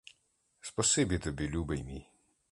[0.61, 2.09] Спасибі тобі, любий мій!